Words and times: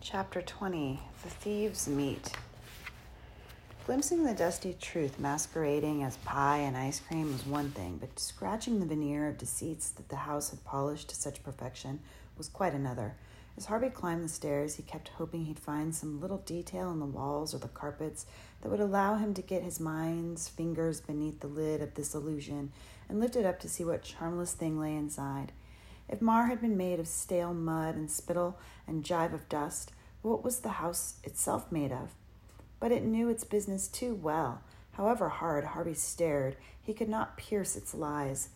Chapter 0.00 0.40
20 0.40 1.00
The 1.24 1.28
Thieves 1.28 1.88
Meet. 1.88 2.30
Glimpsing 3.84 4.22
the 4.22 4.32
dusty 4.32 4.76
truth 4.80 5.18
masquerading 5.18 6.04
as 6.04 6.16
pie 6.18 6.58
and 6.58 6.76
ice 6.76 7.00
cream 7.00 7.32
was 7.32 7.44
one 7.44 7.70
thing, 7.72 7.98
but 7.98 8.18
scratching 8.18 8.78
the 8.78 8.86
veneer 8.86 9.26
of 9.26 9.38
deceits 9.38 9.90
that 9.90 10.08
the 10.08 10.16
house 10.16 10.50
had 10.50 10.64
polished 10.64 11.08
to 11.08 11.16
such 11.16 11.42
perfection 11.42 11.98
was 12.36 12.48
quite 12.48 12.74
another. 12.74 13.16
As 13.56 13.66
Harvey 13.66 13.90
climbed 13.90 14.22
the 14.22 14.28
stairs, 14.28 14.76
he 14.76 14.84
kept 14.84 15.08
hoping 15.08 15.44
he'd 15.44 15.58
find 15.58 15.92
some 15.92 16.20
little 16.20 16.38
detail 16.38 16.92
in 16.92 17.00
the 17.00 17.04
walls 17.04 17.52
or 17.52 17.58
the 17.58 17.66
carpets 17.66 18.24
that 18.60 18.68
would 18.68 18.80
allow 18.80 19.16
him 19.16 19.34
to 19.34 19.42
get 19.42 19.64
his 19.64 19.80
mind's 19.80 20.48
fingers 20.48 21.00
beneath 21.00 21.40
the 21.40 21.48
lid 21.48 21.82
of 21.82 21.94
this 21.94 22.14
illusion 22.14 22.70
and 23.08 23.18
lift 23.18 23.34
it 23.34 23.44
up 23.44 23.58
to 23.60 23.68
see 23.68 23.84
what 23.84 24.04
charmless 24.04 24.54
thing 24.54 24.78
lay 24.78 24.94
inside. 24.94 25.50
If 26.08 26.22
Marr 26.22 26.46
had 26.46 26.60
been 26.60 26.76
made 26.76 27.00
of 27.00 27.06
stale 27.06 27.52
mud 27.52 27.94
and 27.94 28.10
spittle 28.10 28.58
and 28.86 29.04
jive 29.04 29.34
of 29.34 29.48
dust, 29.48 29.92
what 30.22 30.42
was 30.42 30.60
the 30.60 30.70
house 30.70 31.16
itself 31.22 31.70
made 31.70 31.92
of? 31.92 32.14
But 32.80 32.92
it 32.92 33.04
knew 33.04 33.28
its 33.28 33.44
business 33.44 33.88
too 33.88 34.14
well. 34.14 34.62
However 34.92 35.28
hard 35.28 35.64
Harvey 35.64 35.94
stared, 35.94 36.56
he 36.80 36.94
could 36.94 37.08
not 37.08 37.36
pierce 37.36 37.76
its 37.76 37.94
lies. 37.94 38.48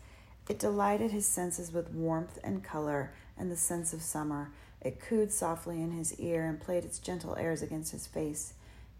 It 0.48 0.58
delighted 0.58 1.10
his 1.10 1.26
senses 1.26 1.72
with 1.72 1.92
warmth 1.92 2.38
and 2.42 2.64
color 2.64 3.12
and 3.36 3.50
the 3.50 3.56
sense 3.56 3.92
of 3.92 4.02
summer. 4.02 4.50
It 4.80 5.00
cooed 5.00 5.30
softly 5.30 5.80
in 5.80 5.92
his 5.92 6.18
ear 6.18 6.46
and 6.46 6.60
played 6.60 6.84
its 6.84 6.98
gentle 6.98 7.36
airs 7.36 7.62
against 7.62 7.92
his 7.92 8.06
face. 8.06 8.54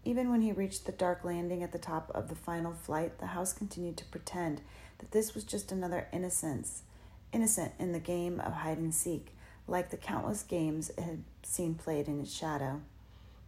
Even 0.05 0.29
when 0.29 0.41
he 0.41 0.51
reached 0.51 0.85
the 0.85 0.91
dark 0.91 1.23
landing 1.23 1.63
at 1.63 1.71
the 1.71 1.79
top 1.79 2.11
of 2.13 2.29
the 2.29 2.35
final 2.35 2.73
flight, 2.73 3.17
the 3.17 3.27
house 3.27 3.51
continued 3.51 3.97
to 3.97 4.05
pretend 4.05 4.61
that 4.99 5.11
this 5.11 5.33
was 5.33 5.43
just 5.43 5.71
another 5.71 6.07
innocence 6.13 6.83
innocent 7.33 7.73
in 7.79 7.91
the 7.91 7.99
game 7.99 8.39
of 8.39 8.53
hide 8.53 8.77
and 8.77 8.93
seek, 8.93 9.35
like 9.67 9.89
the 9.89 9.97
countless 9.97 10.43
games 10.43 10.89
it 10.91 11.01
had 11.01 11.23
seen 11.43 11.75
played 11.75 12.07
in 12.07 12.21
its 12.21 12.33
shadow. 12.33 12.81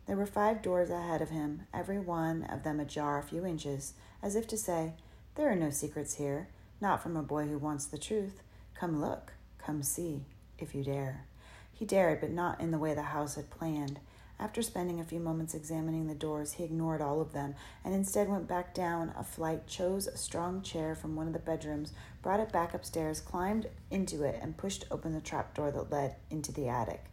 There 0.07 0.17
were 0.17 0.25
five 0.25 0.61
doors 0.61 0.89
ahead 0.89 1.21
of 1.21 1.29
him, 1.29 1.63
every 1.73 1.99
one 1.99 2.43
of 2.43 2.63
them 2.63 2.79
ajar 2.79 3.17
a 3.17 3.23
few 3.23 3.45
inches, 3.45 3.93
as 4.21 4.35
if 4.35 4.47
to 4.47 4.57
say, 4.57 4.93
There 5.35 5.51
are 5.51 5.55
no 5.55 5.69
secrets 5.69 6.15
here, 6.15 6.49
not 6.81 7.01
from 7.01 7.15
a 7.15 7.23
boy 7.23 7.45
who 7.45 7.57
wants 7.57 7.85
the 7.85 7.97
truth. 7.97 8.41
Come 8.75 8.99
look, 8.99 9.33
come 9.57 9.81
see, 9.81 10.25
if 10.59 10.75
you 10.75 10.83
dare. 10.83 11.25
He 11.71 11.85
dared, 11.85 12.21
but 12.21 12.31
not 12.31 12.61
in 12.61 12.71
the 12.71 12.77
way 12.77 12.93
the 12.93 13.01
house 13.01 13.35
had 13.35 13.49
planned. 13.49 13.99
After 14.37 14.61
spending 14.61 14.99
a 14.99 15.05
few 15.05 15.19
moments 15.19 15.53
examining 15.53 16.07
the 16.07 16.15
doors, 16.15 16.53
he 16.53 16.63
ignored 16.63 17.01
all 17.01 17.21
of 17.21 17.31
them 17.31 17.55
and 17.83 17.93
instead 17.93 18.29
went 18.29 18.47
back 18.47 18.73
down 18.73 19.13
a 19.17 19.23
flight, 19.23 19.65
chose 19.65 20.07
a 20.07 20.17
strong 20.17 20.61
chair 20.61 20.93
from 20.93 21.15
one 21.15 21.27
of 21.27 21.33
the 21.33 21.39
bedrooms, 21.39 21.93
brought 22.25 22.39
it 22.39 22.51
back 22.51 22.73
upstairs, 22.73 23.21
climbed 23.21 23.67
into 23.91 24.23
it, 24.23 24.39
and 24.41 24.57
pushed 24.57 24.83
open 24.89 25.13
the 25.13 25.21
trap 25.21 25.53
door 25.53 25.69
that 25.69 25.91
led 25.91 26.15
into 26.31 26.51
the 26.51 26.67
attic. 26.67 27.03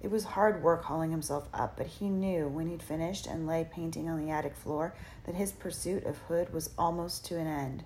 It 0.00 0.10
was 0.10 0.24
hard 0.24 0.60
work 0.60 0.82
hauling 0.82 1.12
himself 1.12 1.48
up, 1.54 1.76
but 1.76 1.86
he 1.86 2.08
knew 2.08 2.48
when 2.48 2.66
he'd 2.66 2.82
finished 2.82 3.28
and 3.28 3.46
lay 3.46 3.68
painting 3.72 4.08
on 4.08 4.18
the 4.18 4.32
attic 4.32 4.56
floor 4.56 4.92
that 5.24 5.36
his 5.36 5.52
pursuit 5.52 6.04
of 6.04 6.18
Hood 6.18 6.52
was 6.52 6.70
almost 6.76 7.24
to 7.26 7.38
an 7.38 7.46
end. 7.46 7.84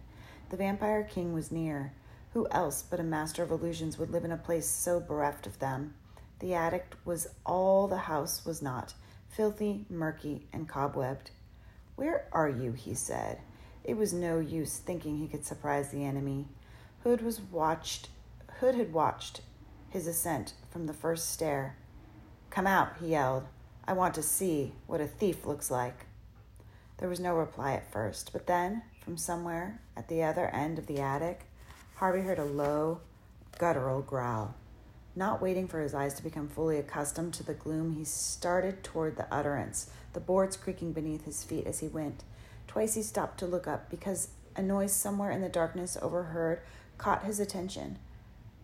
The 0.48 0.56
vampire 0.56 1.04
king 1.04 1.34
was 1.34 1.52
near. 1.52 1.92
Who 2.32 2.48
else 2.50 2.82
but 2.82 2.98
a 2.98 3.02
master 3.02 3.42
of 3.42 3.50
illusions 3.50 3.98
would 3.98 4.10
live 4.10 4.24
in 4.24 4.32
a 4.32 4.38
place 4.38 4.66
so 4.66 5.00
bereft 5.00 5.46
of 5.46 5.58
them? 5.58 5.92
The 6.38 6.54
attic 6.54 6.94
was 7.04 7.26
all 7.44 7.88
the 7.88 7.98
house 7.98 8.46
was 8.46 8.62
not 8.62 8.94
filthy, 9.28 9.84
murky, 9.90 10.46
and 10.50 10.66
cobwebbed. 10.66 11.30
Where 11.96 12.26
are 12.32 12.48
you? 12.48 12.72
he 12.72 12.94
said. 12.94 13.40
It 13.84 13.96
was 13.96 14.12
no 14.12 14.40
use 14.40 14.78
thinking 14.78 15.18
he 15.18 15.28
could 15.28 15.44
surprise 15.44 15.90
the 15.90 16.04
enemy. 16.04 16.46
Hood 17.02 17.20
was 17.20 17.40
watched 17.40 18.08
Hood 18.60 18.76
had 18.76 18.92
watched 18.92 19.42
his 19.90 20.06
ascent 20.06 20.54
from 20.70 20.86
the 20.86 20.94
first 20.94 21.30
stair. 21.30 21.76
Come 22.50 22.66
out, 22.66 22.96
he 23.00 23.08
yelled. 23.08 23.44
I 23.86 23.92
want 23.92 24.14
to 24.14 24.22
see 24.22 24.72
what 24.86 25.00
a 25.00 25.06
thief 25.06 25.44
looks 25.44 25.70
like. 25.70 26.06
There 26.98 27.08
was 27.08 27.20
no 27.20 27.34
reply 27.34 27.72
at 27.72 27.90
first, 27.90 28.32
but 28.32 28.46
then, 28.46 28.82
from 29.00 29.16
somewhere 29.16 29.80
at 29.96 30.08
the 30.08 30.22
other 30.22 30.46
end 30.46 30.78
of 30.78 30.86
the 30.86 31.00
attic, 31.00 31.46
Harvey 31.96 32.22
heard 32.22 32.38
a 32.38 32.44
low, 32.44 33.00
guttural 33.58 34.00
growl. 34.00 34.54
Not 35.16 35.42
waiting 35.42 35.68
for 35.68 35.80
his 35.80 35.94
eyes 35.94 36.14
to 36.14 36.22
become 36.22 36.48
fully 36.48 36.78
accustomed 36.78 37.34
to 37.34 37.42
the 37.42 37.54
gloom, 37.54 37.92
he 37.92 38.04
started 38.04 38.82
toward 38.82 39.16
the 39.16 39.32
utterance, 39.32 39.90
the 40.12 40.20
boards 40.20 40.56
creaking 40.56 40.92
beneath 40.92 41.24
his 41.24 41.44
feet 41.44 41.66
as 41.66 41.80
he 41.80 41.88
went. 41.88 42.22
Twice 42.66 42.94
he 42.94 43.02
stopped 43.02 43.38
to 43.38 43.46
look 43.46 43.66
up 43.66 43.90
because 43.90 44.28
a 44.56 44.62
noise 44.62 44.92
somewhere 44.92 45.30
in 45.30 45.40
the 45.40 45.48
darkness 45.48 45.96
overheard 46.00 46.60
caught 46.98 47.24
his 47.24 47.40
attention. 47.40 47.98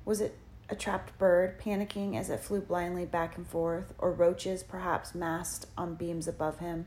Was 0.05 0.21
it 0.21 0.37
a 0.69 0.77
trapped 0.77 1.17
bird 1.19 1.61
panicking 1.61 2.17
as 2.17 2.31
it 2.31 2.41
flew 2.41 2.61
blindly 2.61 3.05
back 3.05 3.37
and 3.37 3.47
forth, 3.47 3.93
or 3.99 4.13
roaches 4.13 4.63
perhaps 4.63 5.15
massed 5.15 5.67
on 5.77 5.95
beams 5.95 6.29
above 6.29 6.59
him? 6.61 6.87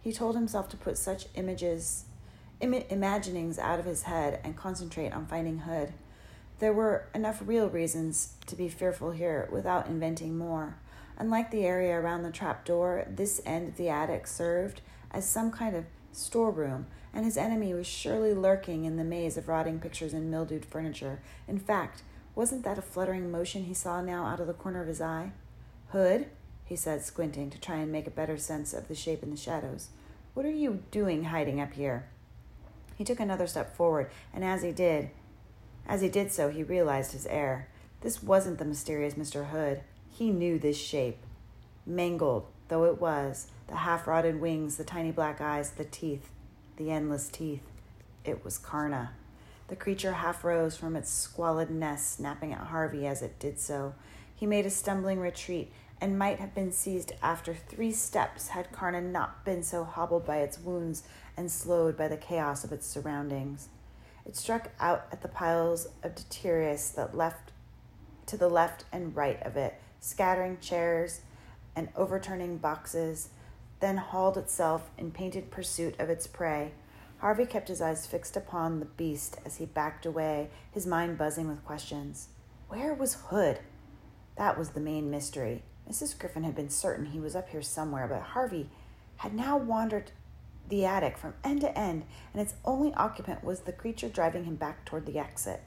He 0.00 0.12
told 0.12 0.34
himself 0.34 0.68
to 0.70 0.76
put 0.76 0.98
such 0.98 1.26
images, 1.34 2.04
Im- 2.60 2.74
imaginings 2.74 3.58
out 3.58 3.78
of 3.78 3.84
his 3.84 4.02
head 4.02 4.40
and 4.44 4.56
concentrate 4.56 5.12
on 5.12 5.26
finding 5.26 5.60
Hood. 5.60 5.92
There 6.58 6.72
were 6.72 7.06
enough 7.14 7.42
real 7.44 7.68
reasons 7.68 8.34
to 8.46 8.54
be 8.54 8.68
fearful 8.68 9.12
here 9.12 9.48
without 9.50 9.86
inventing 9.86 10.36
more. 10.36 10.76
Unlike 11.18 11.50
the 11.50 11.64
area 11.64 11.98
around 11.98 12.22
the 12.22 12.30
trap 12.30 12.64
door, 12.64 13.06
this 13.08 13.40
end 13.44 13.68
of 13.68 13.76
the 13.76 13.88
attic 13.88 14.26
served 14.26 14.80
as 15.10 15.28
some 15.28 15.50
kind 15.50 15.76
of 15.76 15.84
storeroom, 16.12 16.86
and 17.12 17.24
his 17.24 17.36
enemy 17.36 17.74
was 17.74 17.86
surely 17.86 18.32
lurking 18.32 18.84
in 18.84 18.96
the 18.96 19.04
maze 19.04 19.36
of 19.36 19.48
rotting 19.48 19.80
pictures 19.80 20.14
and 20.14 20.30
mildewed 20.30 20.64
furniture. 20.64 21.20
In 21.48 21.58
fact, 21.58 22.02
wasn't 22.34 22.64
that 22.64 22.78
a 22.78 22.82
fluttering 22.82 23.30
motion 23.30 23.64
he 23.64 23.74
saw 23.74 24.00
now 24.00 24.24
out 24.24 24.40
of 24.40 24.46
the 24.46 24.52
corner 24.54 24.80
of 24.80 24.88
his 24.88 25.00
eye? 25.00 25.32
Hood, 25.88 26.26
he 26.64 26.76
said, 26.76 27.02
squinting 27.02 27.50
to 27.50 27.60
try 27.60 27.76
and 27.76 27.92
make 27.92 28.06
a 28.06 28.10
better 28.10 28.38
sense 28.38 28.72
of 28.72 28.88
the 28.88 28.94
shape 28.94 29.22
in 29.22 29.30
the 29.30 29.36
shadows. 29.36 29.88
What 30.34 30.46
are 30.46 30.50
you 30.50 30.82
doing 30.90 31.24
hiding 31.24 31.60
up 31.60 31.74
here? 31.74 32.06
He 32.96 33.04
took 33.04 33.20
another 33.20 33.46
step 33.46 33.76
forward, 33.76 34.10
and 34.32 34.44
as 34.44 34.62
he 34.62 34.72
did, 34.72 35.10
as 35.86 36.00
he 36.00 36.08
did 36.08 36.32
so, 36.32 36.48
he 36.48 36.62
realized 36.62 37.12
his 37.12 37.26
error. 37.26 37.68
This 38.00 38.22
wasn't 38.22 38.58
the 38.58 38.64
mysterious 38.64 39.14
Mr. 39.14 39.48
Hood. 39.48 39.82
He 40.10 40.30
knew 40.30 40.58
this 40.58 40.78
shape. 40.78 41.18
Mangled 41.84 42.46
though 42.68 42.84
it 42.84 43.00
was, 43.00 43.48
the 43.68 43.76
half 43.76 44.06
rotted 44.06 44.40
wings, 44.40 44.76
the 44.76 44.84
tiny 44.84 45.10
black 45.10 45.40
eyes, 45.40 45.70
the 45.70 45.84
teeth, 45.84 46.30
the 46.76 46.90
endless 46.90 47.28
teeth. 47.28 47.62
It 48.24 48.44
was 48.44 48.58
Carna. 48.58 49.12
The 49.68 49.76
creature 49.76 50.12
half 50.12 50.44
rose 50.44 50.76
from 50.76 50.96
its 50.96 51.10
squalid 51.10 51.70
nest, 51.70 52.16
snapping 52.16 52.52
at 52.52 52.66
Harvey 52.66 53.06
as 53.06 53.22
it 53.22 53.38
did 53.38 53.58
so. 53.58 53.94
He 54.34 54.46
made 54.46 54.66
a 54.66 54.70
stumbling 54.70 55.20
retreat 55.20 55.72
and 56.00 56.18
might 56.18 56.40
have 56.40 56.54
been 56.54 56.72
seized 56.72 57.12
after 57.22 57.54
three 57.54 57.92
steps 57.92 58.48
had 58.48 58.72
Carna 58.72 59.00
not 59.00 59.44
been 59.44 59.62
so 59.62 59.84
hobbled 59.84 60.26
by 60.26 60.38
its 60.38 60.58
wounds 60.58 61.04
and 61.36 61.50
slowed 61.50 61.96
by 61.96 62.08
the 62.08 62.16
chaos 62.16 62.64
of 62.64 62.72
its 62.72 62.86
surroundings. 62.86 63.68
It 64.26 64.36
struck 64.36 64.70
out 64.80 65.06
at 65.12 65.22
the 65.22 65.28
piles 65.28 65.86
of 66.02 66.14
detritus 66.14 66.90
that 66.90 67.16
left 67.16 67.52
to 68.26 68.36
the 68.36 68.48
left 68.48 68.84
and 68.92 69.14
right 69.14 69.40
of 69.42 69.56
it, 69.56 69.74
scattering 70.00 70.58
chairs 70.60 71.20
and 71.74 71.88
overturning 71.96 72.58
boxes, 72.58 73.28
then 73.80 73.96
hauled 73.96 74.38
itself 74.38 74.90
in 74.96 75.10
painted 75.10 75.50
pursuit 75.50 75.98
of 75.98 76.08
its 76.08 76.26
prey. 76.26 76.72
Harvey 77.18 77.46
kept 77.46 77.68
his 77.68 77.80
eyes 77.80 78.06
fixed 78.06 78.36
upon 78.36 78.80
the 78.80 78.86
beast 78.86 79.38
as 79.44 79.56
he 79.56 79.66
backed 79.66 80.06
away, 80.06 80.50
his 80.70 80.86
mind 80.86 81.18
buzzing 81.18 81.48
with 81.48 81.64
questions. 81.64 82.28
Where 82.68 82.94
was 82.94 83.14
Hood? 83.28 83.60
That 84.36 84.58
was 84.58 84.70
the 84.70 84.80
main 84.80 85.10
mystery. 85.10 85.62
Mrs. 85.88 86.18
Griffin 86.18 86.44
had 86.44 86.54
been 86.54 86.70
certain 86.70 87.06
he 87.06 87.20
was 87.20 87.36
up 87.36 87.48
here 87.50 87.62
somewhere, 87.62 88.06
but 88.06 88.22
Harvey 88.22 88.70
had 89.16 89.34
now 89.34 89.56
wandered 89.56 90.10
the 90.68 90.84
attic 90.84 91.18
from 91.18 91.34
end 91.44 91.60
to 91.60 91.78
end, 91.78 92.04
and 92.32 92.40
its 92.40 92.54
only 92.64 92.94
occupant 92.94 93.44
was 93.44 93.60
the 93.60 93.72
creature 93.72 94.08
driving 94.08 94.44
him 94.44 94.56
back 94.56 94.84
toward 94.84 95.06
the 95.06 95.18
exit. 95.18 95.62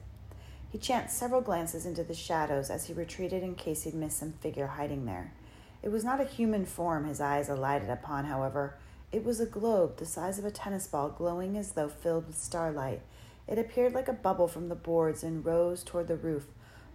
He 0.70 0.78
chanced 0.78 1.16
several 1.16 1.40
glances 1.40 1.86
into 1.86 2.02
the 2.02 2.14
shadows 2.14 2.70
as 2.70 2.86
he 2.86 2.92
retreated 2.92 3.42
in 3.42 3.54
case 3.54 3.84
he'd 3.84 3.94
missed 3.94 4.18
some 4.18 4.32
figure 4.32 4.66
hiding 4.66 5.06
there. 5.06 5.32
It 5.86 5.92
was 5.92 6.02
not 6.02 6.20
a 6.20 6.24
human 6.24 6.66
form 6.66 7.04
his 7.04 7.20
eyes 7.20 7.48
alighted 7.48 7.90
upon, 7.90 8.24
however. 8.24 8.74
It 9.12 9.24
was 9.24 9.38
a 9.38 9.46
globe 9.46 9.98
the 9.98 10.04
size 10.04 10.36
of 10.36 10.44
a 10.44 10.50
tennis 10.50 10.88
ball, 10.88 11.10
glowing 11.10 11.56
as 11.56 11.70
though 11.70 11.88
filled 11.88 12.26
with 12.26 12.36
starlight. 12.36 13.02
It 13.46 13.56
appeared 13.56 13.94
like 13.94 14.08
a 14.08 14.12
bubble 14.12 14.48
from 14.48 14.68
the 14.68 14.74
boards 14.74 15.22
and 15.22 15.46
rose 15.46 15.84
toward 15.84 16.08
the 16.08 16.16
roof. 16.16 16.46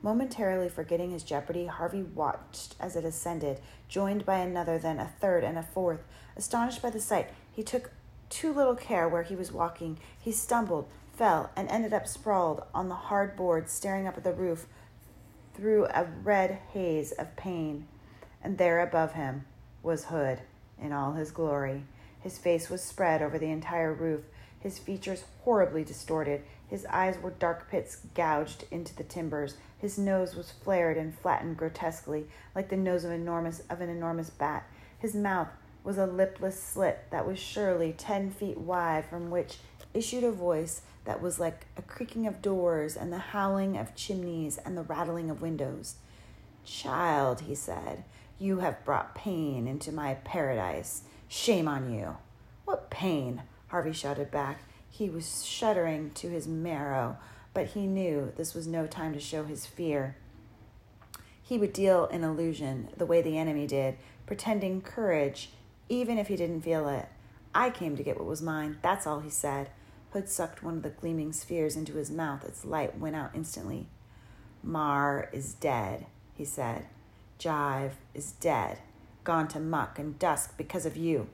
Momentarily 0.02 0.68
forgetting 0.68 1.12
his 1.12 1.24
jeopardy, 1.24 1.68
Harvey 1.68 2.04
watched 2.04 2.76
as 2.82 2.98
it 2.98 3.06
ascended, 3.06 3.62
joined 3.88 4.26
by 4.26 4.40
another, 4.40 4.78
then 4.78 5.00
a 5.00 5.14
third 5.22 5.46
and 5.46 5.58
a 5.58 5.64
fourth. 5.64 6.02
Astonished 6.36 6.82
by 6.82 6.90
the 6.90 7.00
sight, 7.00 7.30
he 7.50 7.64
took 7.64 7.92
too 8.30 8.54
little 8.54 8.76
care 8.76 9.08
where 9.08 9.24
he 9.24 9.38
was 9.38 9.54
walking. 9.54 10.00
He 10.20 10.34
stumbled, 10.34 10.90
fell, 11.14 11.50
and 11.56 11.70
ended 11.70 11.94
up 11.94 12.10
sprawled 12.10 12.64
on 12.74 12.90
the 12.90 12.96
hard 12.96 13.38
boards, 13.38 13.72
staring 13.72 14.06
up 14.06 14.18
at 14.18 14.26
the 14.26 14.34
roof 14.34 14.68
through 15.54 15.86
a 15.86 16.04
red 16.26 16.60
haze 16.74 17.14
of 17.14 17.38
pain. 17.38 17.88
And 18.44 18.58
there 18.58 18.80
above 18.80 19.14
him 19.14 19.46
was 19.84 20.06
Hood 20.06 20.40
in 20.82 20.92
all 20.92 21.14
his 21.14 21.32
glory. 21.32 21.84
His 22.20 22.38
face 22.38 22.70
was 22.70 22.84
spread 22.84 23.22
over 23.22 23.38
the 23.38 23.52
entire 23.52 23.94
roof, 23.94 24.22
his 24.62 24.78
features 24.78 25.24
horribly 25.44 25.84
distorted, 25.84 26.44
His 26.68 26.86
eyes 26.86 27.18
were 27.20 27.32
dark 27.32 27.70
pits 27.70 27.98
gouged 28.14 28.66
into 28.70 28.96
the 28.96 29.04
timbers. 29.04 29.58
His 29.80 29.98
nose 29.98 30.36
was 30.36 30.52
flared 30.52 30.98
and 30.98 31.18
flattened 31.18 31.58
grotesquely, 31.58 32.28
like 32.56 32.70
the 32.70 32.78
nose 32.78 33.04
of, 33.04 33.12
enormous, 33.12 33.64
of 33.70 33.82
an 33.82 33.90
enormous 33.90 34.30
bat. 34.30 34.68
His 35.00 35.16
mouth 35.16 35.50
was 35.84 35.98
a 35.98 36.06
lipless 36.06 36.62
slit 36.62 37.06
that 37.10 37.26
was 37.26 37.40
surely 37.40 37.92
ten 37.92 38.30
feet 38.30 38.60
wide, 38.60 39.06
from 39.06 39.32
which 39.32 39.58
issued 39.96 40.24
a 40.24 40.32
voice 40.32 40.84
that 41.06 41.24
was 41.24 41.40
like 41.40 41.66
a 41.76 41.82
creaking 41.82 42.28
of 42.28 42.44
doors 42.44 42.96
and 42.96 43.12
the 43.12 43.18
howling 43.18 43.78
of 43.78 43.96
chimneys 43.96 44.60
and 44.60 44.78
the 44.78 44.84
rattling 44.84 45.32
of 45.32 45.42
windows. 45.42 45.96
Child, 46.64 47.42
he 47.42 47.56
said, 47.56 48.04
you 48.42 48.58
have 48.58 48.84
brought 48.84 49.14
pain 49.14 49.68
into 49.68 49.92
my 49.92 50.16
paradise. 50.16 51.04
Shame 51.28 51.68
on 51.68 51.94
you. 51.94 52.18
What 52.66 52.90
pain? 52.90 53.44
Harvey 53.68 53.94
shouted 53.94 54.32
back. 54.32 54.64
He 54.90 55.12
was 55.12 55.46
shuddering 55.46 56.10
to 56.16 56.30
his 56.30 56.48
marrow, 56.48 57.18
but 57.54 57.68
he 57.68 57.86
knew 57.86 58.34
this 58.36 58.56
was 58.56 58.66
no 58.66 58.88
time 58.88 59.14
to 59.14 59.20
show 59.20 59.44
his 59.44 59.68
fear. 59.68 60.18
He 61.44 61.60
would 61.60 61.72
deal 61.72 62.08
in 62.08 62.24
illusion 62.24 62.90
the 62.98 63.06
way 63.06 63.22
the 63.22 63.38
enemy 63.38 63.68
did, 63.68 63.98
pretending 64.26 64.82
courage, 64.82 65.52
even 65.88 66.18
if 66.18 66.28
he 66.28 66.36
didn't 66.36 66.62
feel 66.62 66.90
it. 66.90 67.10
I 67.54 67.70
came 67.70 67.96
to 67.96 68.04
get 68.04 68.18
what 68.18 68.28
was 68.28 68.42
mine, 68.42 68.80
that's 68.82 69.06
all 69.06 69.20
he 69.20 69.30
said. 69.30 69.70
Hood 70.14 70.28
sucked 70.28 70.64
one 70.64 70.78
of 70.78 70.84
the 70.84 70.90
gleaming 70.90 71.32
spheres 71.32 71.76
into 71.76 71.94
his 71.94 72.10
mouth. 72.10 72.44
Its 72.44 72.66
light 72.66 72.98
went 72.98 73.16
out 73.16 73.32
instantly. 73.36 73.88
Marr 74.64 75.30
is 75.32 75.54
dead, 75.54 76.08
he 76.34 76.44
said. 76.44 76.88
Jive 77.42 77.94
is 78.14 78.34
dead, 78.34 78.78
gone 79.24 79.48
to 79.48 79.60
muck 79.60 79.98
and 79.98 80.20
dust 80.20 80.58
because 80.58 80.86
of 80.86 80.96
you. 80.96 81.28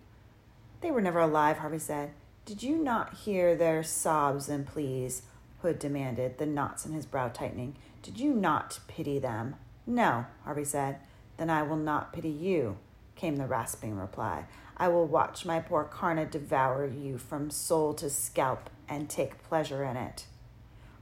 They 0.80 0.90
were 0.90 1.02
never 1.02 1.20
alive, 1.20 1.58
Harvey 1.58 1.80
said. 1.80 2.12
Did 2.46 2.64
you 2.64 2.78
not 2.78 3.14
hear 3.14 3.56
their 3.56 3.84
sobs 3.84 4.48
and 4.48 4.66
pleas? 4.66 5.24
Hood 5.62 5.80
demanded, 5.80 6.38
the 6.38 6.46
knots 6.46 6.86
in 6.86 6.94
his 6.94 7.06
brow 7.06 7.28
tightening. 7.28 7.76
Did 8.04 8.22
you 8.22 8.34
not 8.34 8.80
pity 8.88 9.20
them? 9.20 9.58
No, 9.86 10.28
Harvey 10.46 10.64
said. 10.64 11.00
Then 11.36 11.50
I 11.50 11.64
will 11.64 11.76
not 11.76 12.14
pity 12.14 12.30
you, 12.30 12.78
came 13.18 13.36
the 13.36 13.46
rasping 13.46 13.98
reply. 13.98 14.46
I 14.78 14.88
will 14.88 15.08
watch 15.08 15.46
my 15.46 15.60
poor 15.60 15.84
Carna 15.84 16.26
devour 16.26 16.86
you 16.86 17.18
from 17.18 17.50
soul 17.50 17.94
to 17.96 18.10
scalp 18.10 18.70
and 18.88 19.10
take 19.10 19.44
pleasure 19.44 19.84
in 19.84 19.98
it. 19.98 20.26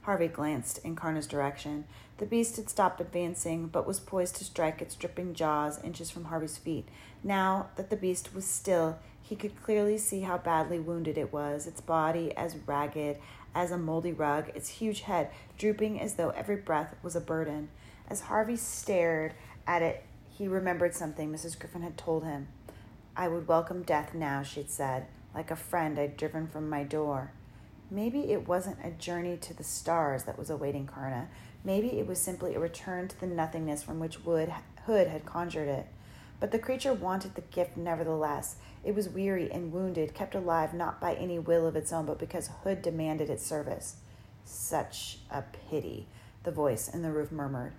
Harvey 0.06 0.28
glanced 0.28 0.78
in 0.84 0.94
Carna's 0.94 1.26
direction. 1.26 1.84
The 2.18 2.26
beast 2.26 2.54
had 2.54 2.70
stopped 2.70 3.00
advancing, 3.00 3.66
but 3.66 3.88
was 3.88 3.98
poised 3.98 4.36
to 4.36 4.44
strike 4.44 4.80
its 4.80 4.94
dripping 4.94 5.34
jaws 5.34 5.82
inches 5.82 6.12
from 6.12 6.26
Harvey's 6.26 6.58
feet. 6.58 6.88
Now 7.24 7.70
that 7.74 7.90
the 7.90 7.96
beast 7.96 8.32
was 8.32 8.44
still, 8.44 9.00
he 9.20 9.34
could 9.34 9.60
clearly 9.60 9.98
see 9.98 10.20
how 10.20 10.38
badly 10.38 10.78
wounded 10.78 11.18
it 11.18 11.32
was, 11.32 11.66
its 11.66 11.80
body 11.80 12.32
as 12.36 12.54
ragged 12.54 13.18
as 13.52 13.72
a 13.72 13.78
moldy 13.78 14.12
rug, 14.12 14.48
its 14.50 14.68
huge 14.68 15.00
head 15.00 15.28
drooping 15.58 16.00
as 16.00 16.14
though 16.14 16.30
every 16.30 16.54
breath 16.54 16.94
was 17.02 17.16
a 17.16 17.20
burden. 17.20 17.68
As 18.08 18.20
Harvey 18.20 18.56
stared 18.56 19.34
at 19.66 19.82
it, 19.82 20.04
he 20.30 20.46
remembered 20.46 20.94
something 20.94 21.32
Mrs. 21.32 21.58
Griffin 21.58 21.82
had 21.82 21.98
told 21.98 22.22
him. 22.22 22.46
I 23.16 23.26
would 23.26 23.48
welcome 23.48 23.82
death 23.82 24.14
now, 24.14 24.44
she'd 24.44 24.70
said, 24.70 25.06
like 25.34 25.50
a 25.50 25.56
friend 25.56 25.98
I'd 25.98 26.16
driven 26.16 26.46
from 26.46 26.70
my 26.70 26.84
door. 26.84 27.32
Maybe 27.90 28.32
it 28.32 28.48
wasn't 28.48 28.84
a 28.84 28.90
journey 28.90 29.36
to 29.36 29.54
the 29.54 29.64
stars 29.64 30.24
that 30.24 30.38
was 30.38 30.50
awaiting 30.50 30.86
Carna. 30.86 31.28
Maybe 31.64 31.98
it 31.98 32.06
was 32.06 32.20
simply 32.20 32.54
a 32.54 32.60
return 32.60 33.06
to 33.08 33.20
the 33.20 33.26
nothingness 33.26 33.82
from 33.82 34.00
which 34.00 34.24
Wood, 34.24 34.52
Hood 34.86 35.06
had 35.06 35.24
conjured 35.24 35.68
it. 35.68 35.86
But 36.40 36.50
the 36.50 36.58
creature 36.58 36.92
wanted 36.92 37.34
the 37.34 37.40
gift 37.42 37.76
nevertheless. 37.76 38.56
It 38.84 38.94
was 38.94 39.08
weary 39.08 39.50
and 39.50 39.72
wounded, 39.72 40.14
kept 40.14 40.34
alive 40.34 40.74
not 40.74 41.00
by 41.00 41.14
any 41.14 41.38
will 41.38 41.66
of 41.66 41.76
its 41.76 41.92
own, 41.92 42.06
but 42.06 42.18
because 42.18 42.50
Hood 42.62 42.82
demanded 42.82 43.30
its 43.30 43.46
service. 43.46 43.96
Such 44.44 45.18
a 45.30 45.42
pity, 45.42 46.08
the 46.42 46.50
voice 46.50 46.88
in 46.88 47.02
the 47.02 47.10
roof 47.12 47.32
murmured. 47.32 47.72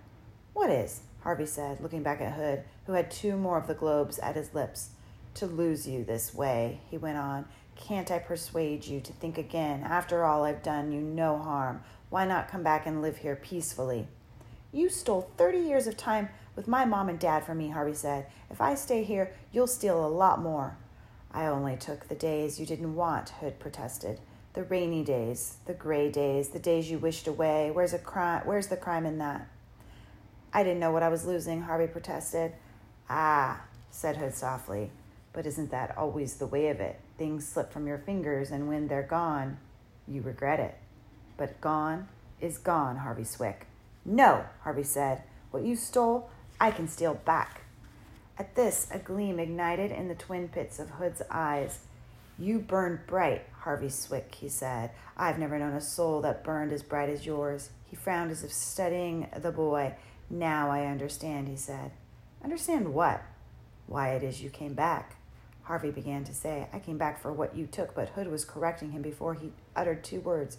What 0.54 0.70
is? 0.70 1.02
Harvey 1.22 1.46
said, 1.46 1.82
looking 1.82 2.04
back 2.04 2.22
at 2.22 2.34
Hood, 2.34 2.64
who 2.86 2.94
had 2.94 3.12
two 3.12 3.36
more 3.36 3.58
of 3.58 3.68
the 3.68 3.74
globes 3.74 4.20
at 4.20 4.36
his 4.36 4.54
lips. 4.54 4.90
To 5.36 5.46
lose 5.46 5.88
you 5.88 6.04
this 6.04 6.34
way, 6.34 6.80
he 6.90 6.98
went 6.98 7.18
on, 7.18 7.46
can't 7.78 8.12
I 8.12 8.20
persuade 8.20 8.86
you 8.86 9.00
to 9.00 9.14
think 9.14 9.38
again? 9.38 9.84
After 9.84 10.26
all, 10.26 10.44
I've 10.44 10.64
done 10.64 10.92
you 10.92 11.00
no 11.00 11.38
harm. 11.38 11.84
Why 12.10 12.26
not 12.26 12.50
come 12.50 12.64
back 12.64 12.86
and 12.86 13.02
live 13.02 13.18
here 13.18 13.36
peacefully? 13.36 14.08
You 14.74 14.90
stole 14.90 15.30
30 15.38 15.60
years 15.60 15.88
of 15.88 15.96
time 15.96 16.30
with 16.56 16.68
my 16.68 16.86
mom 16.86 17.08
and 17.08 17.20
dad 17.20 17.46
from 17.46 17.60
me, 17.60 17.70
Harvey 17.70 17.94
said. 17.94 18.28
If 18.50 18.60
I 18.60 18.76
stay 18.76 19.04
here, 19.04 19.34
you'll 19.52 19.68
steal 19.68 20.06
a 20.06 20.08
lot 20.08 20.42
more. 20.42 20.78
I 21.32 21.46
only 21.46 21.78
took 21.78 22.08
the 22.08 22.16
days 22.16 22.60
you 22.60 22.66
didn't 22.66 22.96
want, 22.96 23.30
Hood 23.30 23.60
protested. 23.60 24.20
The 24.54 24.64
rainy 24.64 25.04
days, 25.04 25.58
the 25.66 25.74
gray 25.74 26.10
days, 26.10 26.50
the 26.50 26.60
days 26.60 26.90
you 26.90 26.98
wished 26.98 27.28
away. 27.28 27.70
Where's 27.72 27.94
a 27.94 28.00
crime? 28.00 28.42
Where's 28.46 28.68
the 28.68 28.78
crime 28.78 29.06
in 29.06 29.20
that? 29.20 29.48
I 30.52 30.64
didn't 30.64 30.80
know 30.80 30.92
what 30.92 31.04
I 31.04 31.10
was 31.10 31.26
losing, 31.26 31.62
Harvey 31.62 31.88
protested. 31.88 32.54
Ah, 33.10 33.62
said 33.92 34.18
Hood 34.18 34.34
softly. 34.34 34.90
But 35.32 35.46
isn't 35.46 35.70
that 35.72 35.98
always 35.98 36.36
the 36.36 36.48
way 36.48 36.70
of 36.70 36.80
it? 36.80 37.00
Things 37.18 37.48
slip 37.48 37.74
from 37.74 37.88
your 37.88 37.98
fingers, 37.98 38.52
and 38.52 38.68
when 38.68 38.88
they're 38.88 39.04
gone, 39.04 39.58
you 40.08 40.22
regret 40.22 40.60
it. 40.60 40.76
But 41.36 41.60
gone 41.62 42.08
is 42.40 42.58
gone, 42.58 42.98
Harvey 42.98 43.24
Swick. 43.24 43.68
No, 44.06 44.46
Harvey 44.62 44.84
said. 44.84 45.24
What 45.52 45.64
you 45.64 45.76
stole, 45.76 46.30
I 46.60 46.72
can 46.72 46.88
steal 46.88 47.16
back. 47.16 47.62
At 48.38 48.56
this, 48.56 48.88
a 48.92 49.00
gleam 49.00 49.40
ignited 49.40 49.92
in 49.92 50.08
the 50.08 50.16
twin 50.16 50.48
pits 50.48 50.80
of 50.80 50.92
Hood's 50.92 51.22
eyes. 51.30 51.80
You 52.38 52.60
burned 52.60 53.08
bright, 53.08 53.46
Harvey 53.62 53.90
Swick, 53.90 54.36
he 54.36 54.48
said. 54.48 54.92
I've 55.18 55.40
never 55.40 55.58
known 55.58 55.74
a 55.74 55.82
soul 55.82 56.22
that 56.22 56.44
burned 56.44 56.72
as 56.72 56.84
bright 56.84 57.10
as 57.10 57.26
yours. 57.26 57.72
He 57.90 57.96
frowned 57.96 58.30
as 58.30 58.44
if 58.44 58.54
studying 58.54 59.28
the 59.36 59.52
boy. 59.52 59.96
Now 60.30 60.70
I 60.70 60.86
understand, 60.86 61.48
he 61.48 61.56
said. 61.56 61.92
Understand 62.44 62.94
what? 62.94 63.24
Why 63.88 64.10
it 64.10 64.24
is 64.24 64.44
you 64.44 64.52
came 64.52 64.74
back. 64.74 65.17
Harvey 65.68 65.92
began 65.92 66.24
to 66.24 66.34
say. 66.34 66.68
I 66.72 66.80
came 66.80 66.98
back 66.98 67.22
for 67.22 67.34
what 67.34 67.54
you 67.54 67.68
took, 67.68 67.94
but 67.94 68.10
Hood 68.10 68.30
was 68.30 68.46
correcting 68.46 68.92
him 68.92 69.02
before 69.02 69.34
he 69.34 69.52
uttered 69.76 70.02
two 70.02 70.22
words. 70.22 70.58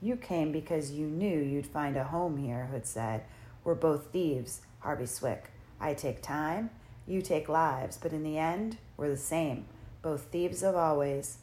You 0.00 0.14
came 0.14 0.52
because 0.52 0.92
you 0.92 1.06
knew 1.06 1.40
you'd 1.40 1.66
find 1.66 1.96
a 1.96 2.04
home 2.04 2.36
here, 2.36 2.66
Hood 2.66 2.86
said. 2.86 3.24
We're 3.64 3.74
both 3.74 4.12
thieves, 4.12 4.60
Harvey 4.78 5.06
Swick. 5.06 5.50
I 5.80 5.92
take 5.94 6.22
time, 6.22 6.70
you 7.04 7.20
take 7.20 7.48
lives, 7.48 7.98
but 8.00 8.12
in 8.12 8.22
the 8.22 8.38
end, 8.38 8.76
we're 8.96 9.08
the 9.08 9.16
same, 9.16 9.64
both 10.02 10.26
thieves 10.30 10.62
of 10.62 10.76
always. 10.76 11.38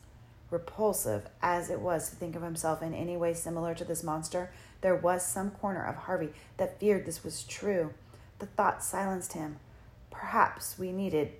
Repulsive 0.50 1.28
as 1.42 1.70
it 1.70 1.82
was 1.82 2.10
to 2.10 2.16
think 2.16 2.38
of 2.38 2.44
himself 2.44 2.82
in 2.82 2.94
any 2.94 3.18
way 3.18 3.34
similar 3.34 3.76
to 3.76 3.84
this 3.84 4.04
monster, 4.04 4.52
there 4.80 4.96
was 4.96 5.26
some 5.26 5.52
corner 5.52 5.84
of 5.84 5.96
Harvey 5.96 6.30
that 6.56 6.80
feared 6.80 7.06
this 7.06 7.26
was 7.26 7.44
true. 7.44 7.94
The 8.40 8.46
thought 8.46 8.82
silenced 8.82 9.34
him. 9.34 9.58
Perhaps 10.10 10.80
we 10.80 10.94
needed 10.94 11.34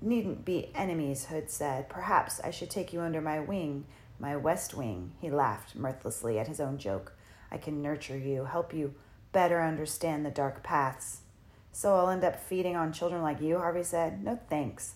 Needn't 0.00 0.44
be 0.44 0.70
enemies, 0.74 1.26
Hood 1.26 1.50
said. 1.50 1.88
Perhaps 1.88 2.40
I 2.40 2.50
should 2.50 2.70
take 2.70 2.92
you 2.92 3.00
under 3.00 3.20
my 3.20 3.40
wing, 3.40 3.84
my 4.18 4.36
west 4.36 4.74
wing. 4.74 5.12
He 5.20 5.30
laughed 5.30 5.74
mirthlessly 5.74 6.38
at 6.38 6.48
his 6.48 6.60
own 6.60 6.78
joke. 6.78 7.12
I 7.50 7.58
can 7.58 7.82
nurture 7.82 8.16
you, 8.16 8.44
help 8.44 8.72
you 8.72 8.94
better 9.32 9.60
understand 9.60 10.24
the 10.24 10.30
dark 10.30 10.62
paths. 10.62 11.22
So 11.72 11.96
I'll 11.96 12.10
end 12.10 12.24
up 12.24 12.40
feeding 12.40 12.76
on 12.76 12.92
children 12.92 13.22
like 13.22 13.40
you, 13.40 13.58
Harvey 13.58 13.82
said. 13.82 14.22
No 14.24 14.38
thanks. 14.48 14.94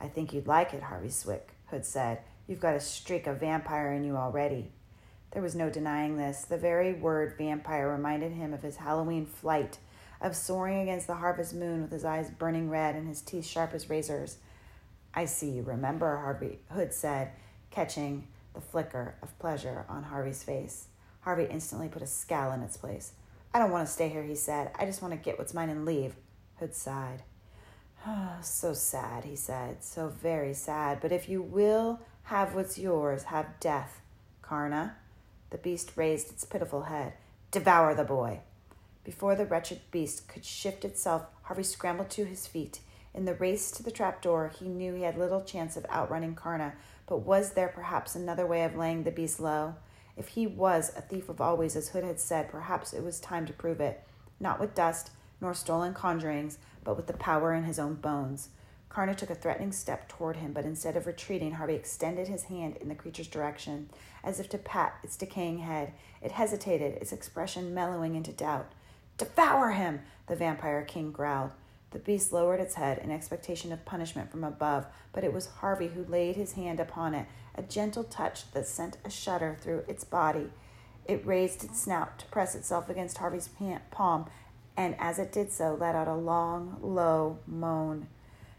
I 0.00 0.08
think 0.08 0.32
you'd 0.32 0.46
like 0.46 0.74
it, 0.74 0.82
Harvey 0.82 1.10
Swick, 1.10 1.50
Hood 1.66 1.84
said. 1.84 2.20
You've 2.46 2.60
got 2.60 2.74
a 2.74 2.80
streak 2.80 3.26
of 3.26 3.40
vampire 3.40 3.92
in 3.92 4.04
you 4.04 4.16
already. 4.16 4.72
There 5.30 5.42
was 5.42 5.54
no 5.54 5.70
denying 5.70 6.16
this. 6.16 6.42
The 6.42 6.56
very 6.56 6.92
word 6.92 7.34
vampire 7.38 7.88
reminded 7.88 8.32
him 8.32 8.52
of 8.52 8.62
his 8.62 8.76
Halloween 8.76 9.26
flight 9.26 9.78
of 10.20 10.36
soaring 10.36 10.80
against 10.80 11.06
the 11.06 11.14
harvest 11.14 11.54
moon 11.54 11.82
with 11.82 11.90
his 11.90 12.04
eyes 12.04 12.30
burning 12.30 12.68
red 12.68 12.94
and 12.94 13.08
his 13.08 13.22
teeth 13.22 13.46
sharp 13.46 13.72
as 13.72 13.88
razors. 13.88 14.38
I 15.14 15.24
see 15.24 15.60
remember, 15.60 16.18
Harvey 16.18 16.60
Hood 16.70 16.92
said, 16.92 17.32
catching 17.70 18.28
the 18.54 18.60
flicker 18.60 19.14
of 19.22 19.38
pleasure 19.38 19.84
on 19.88 20.04
Harvey's 20.04 20.42
face. 20.42 20.86
Harvey 21.22 21.46
instantly 21.50 21.88
put 21.88 22.02
a 22.02 22.06
scowl 22.06 22.52
in 22.52 22.62
its 22.62 22.76
place. 22.76 23.12
I 23.52 23.58
don't 23.58 23.72
want 23.72 23.86
to 23.86 23.92
stay 23.92 24.08
here, 24.08 24.22
he 24.22 24.34
said. 24.34 24.70
I 24.78 24.86
just 24.86 25.02
want 25.02 25.12
to 25.12 25.18
get 25.18 25.38
what's 25.38 25.54
mine 25.54 25.70
and 25.70 25.84
leave. 25.84 26.14
Hood 26.58 26.74
sighed. 26.74 27.22
Oh, 28.06 28.36
so 28.40 28.72
sad, 28.72 29.24
he 29.24 29.36
said. 29.36 29.82
So 29.82 30.08
very 30.08 30.54
sad. 30.54 31.00
But 31.00 31.12
if 31.12 31.28
you 31.28 31.42
will 31.42 32.00
have 32.24 32.54
what's 32.54 32.78
yours, 32.78 33.24
have 33.24 33.58
death. 33.60 34.00
Carna. 34.42 34.96
The 35.50 35.58
beast 35.58 35.92
raised 35.96 36.30
its 36.30 36.44
pitiful 36.44 36.82
head. 36.82 37.14
Devour 37.50 37.94
the 37.94 38.04
boy. 38.04 38.40
Before 39.04 39.34
the 39.34 39.46
wretched 39.46 39.80
beast 39.90 40.28
could 40.28 40.44
shift 40.44 40.84
itself, 40.84 41.26
Harvey 41.42 41.62
scrambled 41.62 42.10
to 42.10 42.24
his 42.24 42.46
feet. 42.46 42.80
In 43.14 43.24
the 43.24 43.34
race 43.34 43.70
to 43.72 43.82
the 43.82 43.90
trapdoor, 43.90 44.52
he 44.58 44.68
knew 44.68 44.94
he 44.94 45.02
had 45.02 45.18
little 45.18 45.42
chance 45.42 45.76
of 45.76 45.86
outrunning 45.90 46.34
Carna, 46.34 46.74
but 47.06 47.18
was 47.18 47.52
there 47.52 47.68
perhaps 47.68 48.14
another 48.14 48.46
way 48.46 48.62
of 48.62 48.76
laying 48.76 49.02
the 49.02 49.10
beast 49.10 49.40
low? 49.40 49.74
If 50.16 50.28
he 50.28 50.46
was 50.46 50.92
a 50.94 51.00
thief 51.00 51.28
of 51.28 51.40
always, 51.40 51.74
as 51.76 51.88
Hood 51.88 52.04
had 52.04 52.20
said, 52.20 52.50
perhaps 52.50 52.92
it 52.92 53.02
was 53.02 53.18
time 53.18 53.46
to 53.46 53.52
prove 53.52 53.80
it, 53.80 54.02
not 54.38 54.60
with 54.60 54.74
dust 54.74 55.10
nor 55.40 55.54
stolen 55.54 55.94
conjurings, 55.94 56.58
but 56.84 56.96
with 56.96 57.06
the 57.06 57.14
power 57.14 57.54
in 57.54 57.64
his 57.64 57.78
own 57.78 57.94
bones. 57.94 58.50
Carna 58.90 59.14
took 59.14 59.30
a 59.30 59.34
threatening 59.34 59.72
step 59.72 60.08
toward 60.08 60.36
him, 60.36 60.52
but 60.52 60.64
instead 60.64 60.96
of 60.96 61.06
retreating, 61.06 61.52
Harvey 61.52 61.74
extended 61.74 62.28
his 62.28 62.44
hand 62.44 62.76
in 62.76 62.88
the 62.88 62.94
creature's 62.94 63.28
direction, 63.28 63.88
as 64.22 64.40
if 64.40 64.48
to 64.50 64.58
pat 64.58 64.98
its 65.02 65.16
decaying 65.16 65.58
head. 65.60 65.92
It 66.20 66.32
hesitated, 66.32 66.96
its 66.96 67.12
expression 67.12 67.72
mellowing 67.72 68.16
into 68.16 68.32
doubt. 68.32 68.72
Devour 69.20 69.72
him! 69.72 70.00
the 70.28 70.34
vampire 70.34 70.82
king 70.82 71.12
growled. 71.12 71.50
The 71.90 71.98
beast 71.98 72.32
lowered 72.32 72.58
its 72.58 72.76
head 72.76 72.96
in 72.96 73.10
expectation 73.10 73.70
of 73.70 73.84
punishment 73.84 74.30
from 74.30 74.42
above, 74.42 74.86
but 75.12 75.24
it 75.24 75.32
was 75.34 75.46
Harvey 75.46 75.88
who 75.88 76.06
laid 76.06 76.36
his 76.36 76.52
hand 76.52 76.80
upon 76.80 77.12
it, 77.12 77.26
a 77.54 77.62
gentle 77.62 78.04
touch 78.04 78.50
that 78.52 78.66
sent 78.66 78.96
a 79.04 79.10
shudder 79.10 79.58
through 79.60 79.84
its 79.86 80.04
body. 80.04 80.48
It 81.04 81.26
raised 81.26 81.62
its 81.62 81.82
snout 81.82 82.18
to 82.20 82.26
press 82.28 82.54
itself 82.54 82.88
against 82.88 83.18
Harvey's 83.18 83.50
palm, 83.90 84.24
and 84.74 84.96
as 84.98 85.18
it 85.18 85.32
did 85.32 85.52
so, 85.52 85.76
let 85.78 85.94
out 85.94 86.08
a 86.08 86.14
long, 86.14 86.78
low 86.80 87.40
moan. 87.46 88.06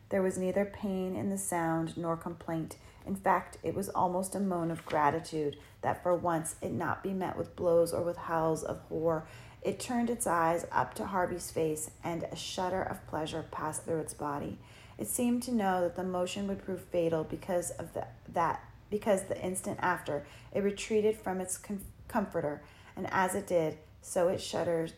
There 0.10 0.22
was 0.22 0.38
neither 0.38 0.66
pain 0.66 1.16
in 1.16 1.32
the 1.32 1.40
sound 1.40 1.98
nor 1.98 2.16
complaint. 2.16 2.76
In 3.08 3.16
fact, 3.16 3.58
it 3.64 3.74
was 3.74 3.90
almost 3.90 4.36
a 4.36 4.40
moan 4.40 4.70
of 4.70 4.86
gratitude 4.86 5.58
that 5.82 6.04
for 6.04 6.14
once 6.14 6.56
it 6.62 6.72
not 6.72 7.02
be 7.02 7.14
met 7.14 7.36
with 7.36 7.56
blows 7.56 7.92
or 7.94 8.04
with 8.04 8.18
howls 8.18 8.62
of 8.64 8.82
horror. 8.90 9.26
It 9.62 9.80
turned 9.80 10.10
its 10.10 10.26
eyes 10.26 10.66
up 10.72 10.94
to 10.96 11.06
Harvey's 11.06 11.52
face, 11.52 11.92
and 12.04 12.24
a 12.24 12.36
shudder 12.36 12.82
of 12.82 13.06
pleasure 13.08 13.46
passed 13.52 13.86
through 13.86 14.00
its 14.00 14.14
body. 14.14 14.58
It 14.98 15.08
seemed 15.08 15.44
to 15.44 15.54
know 15.54 15.82
that 15.82 15.96
the 15.96 16.04
motion 16.04 16.48
would 16.48 16.64
prove 16.64 16.82
fatal 16.86 17.24
because 17.24 17.72
of 17.72 17.94
the, 17.94 18.08
that 18.34 18.64
because 18.90 19.24
the 19.24 19.42
instant 19.42 19.80
after 19.82 20.26
it 20.52 20.64
retreated 20.64 21.16
from 21.16 21.40
its 21.40 21.58
com- 21.58 21.82
comforter, 22.08 22.62
and 22.96 23.08
as 23.12 23.36
it 23.36 23.48
did, 23.48 23.78
so 24.02 24.28
it 24.28 24.42
shuddered 24.42 24.94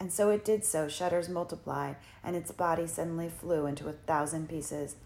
and 0.00 0.10
so 0.10 0.30
it 0.30 0.46
did 0.46 0.64
so, 0.64 0.88
shudders 0.88 1.28
multiplied, 1.28 1.96
and 2.24 2.34
its 2.34 2.50
body 2.50 2.86
suddenly 2.86 3.28
flew 3.28 3.66
into 3.66 3.86
a 3.86 3.92
thousand 3.92 4.48
pieces. 4.48 4.96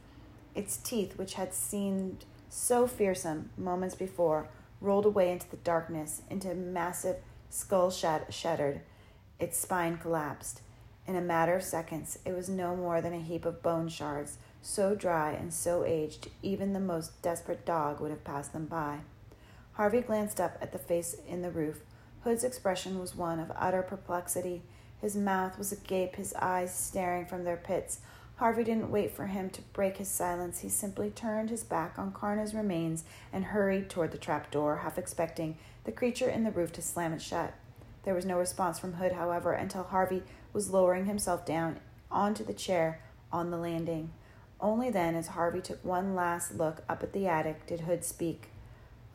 Its 0.54 0.76
teeth, 0.76 1.18
which 1.18 1.34
had 1.34 1.52
seemed 1.52 2.24
so 2.48 2.86
fearsome 2.86 3.50
moments 3.58 3.96
before, 3.96 4.48
rolled 4.80 5.04
away 5.04 5.32
into 5.32 5.50
the 5.50 5.56
darkness, 5.56 6.22
into 6.30 6.54
massive 6.54 7.16
skull 7.54 7.90
shattered. 7.90 8.80
Its 9.38 9.56
spine 9.56 9.96
collapsed. 9.98 10.60
In 11.06 11.16
a 11.16 11.20
matter 11.20 11.54
of 11.54 11.62
seconds, 11.62 12.18
it 12.24 12.34
was 12.34 12.48
no 12.48 12.74
more 12.74 13.00
than 13.00 13.12
a 13.12 13.20
heap 13.20 13.44
of 13.44 13.62
bone 13.62 13.88
shards, 13.88 14.38
so 14.62 14.94
dry 14.94 15.32
and 15.32 15.52
so 15.52 15.84
aged, 15.84 16.30
even 16.42 16.72
the 16.72 16.80
most 16.80 17.20
desperate 17.22 17.64
dog 17.64 18.00
would 18.00 18.10
have 18.10 18.24
passed 18.24 18.52
them 18.52 18.66
by. 18.66 19.00
Harvey 19.74 20.00
glanced 20.00 20.40
up 20.40 20.56
at 20.60 20.72
the 20.72 20.78
face 20.78 21.14
in 21.28 21.42
the 21.42 21.50
roof. 21.50 21.80
Hood's 22.22 22.44
expression 22.44 22.98
was 22.98 23.14
one 23.14 23.38
of 23.38 23.52
utter 23.54 23.82
perplexity. 23.82 24.62
His 25.00 25.14
mouth 25.14 25.58
was 25.58 25.72
agape, 25.72 26.16
his 26.16 26.32
eyes 26.34 26.74
staring 26.74 27.26
from 27.26 27.44
their 27.44 27.56
pits. 27.56 27.98
Harvey 28.44 28.62
didn't 28.62 28.90
wait 28.90 29.10
for 29.10 29.28
him 29.28 29.48
to 29.48 29.62
break 29.72 29.96
his 29.96 30.08
silence. 30.08 30.58
He 30.58 30.68
simply 30.68 31.08
turned 31.08 31.48
his 31.48 31.64
back 31.64 31.98
on 31.98 32.12
Carna's 32.12 32.52
remains 32.52 33.04
and 33.32 33.42
hurried 33.42 33.88
toward 33.88 34.12
the 34.12 34.18
trap 34.18 34.50
door, 34.50 34.80
half 34.82 34.98
expecting 34.98 35.56
the 35.84 35.92
creature 35.92 36.28
in 36.28 36.44
the 36.44 36.50
roof 36.50 36.70
to 36.72 36.82
slam 36.82 37.14
it 37.14 37.22
shut. 37.22 37.54
There 38.02 38.12
was 38.12 38.26
no 38.26 38.36
response 38.36 38.78
from 38.78 38.92
Hood, 38.92 39.12
however, 39.12 39.54
until 39.54 39.84
Harvey 39.84 40.24
was 40.52 40.68
lowering 40.68 41.06
himself 41.06 41.46
down 41.46 41.80
onto 42.10 42.44
the 42.44 42.52
chair 42.52 43.00
on 43.32 43.50
the 43.50 43.56
landing. 43.56 44.10
Only 44.60 44.90
then, 44.90 45.14
as 45.14 45.28
Harvey 45.28 45.62
took 45.62 45.82
one 45.82 46.14
last 46.14 46.54
look 46.54 46.82
up 46.86 47.02
at 47.02 47.14
the 47.14 47.26
attic, 47.26 47.64
did 47.64 47.80
Hood 47.80 48.04
speak. 48.04 48.48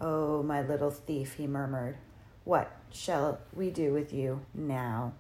Oh, 0.02 0.42
my 0.42 0.64
little 0.64 0.90
thief, 0.90 1.36
he 1.36 1.46
murmured. 1.46 1.98
What 2.46 2.72
shall 2.92 3.42
we 3.54 3.70
do 3.70 3.94
with 3.94 4.12
you 4.12 4.42
now? 4.56 5.14